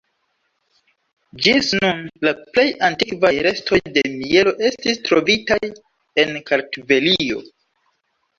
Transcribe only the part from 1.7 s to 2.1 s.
nun,